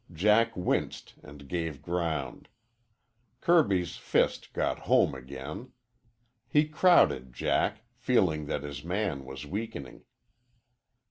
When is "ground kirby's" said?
1.83-3.97